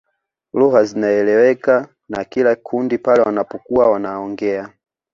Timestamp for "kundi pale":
2.55-3.21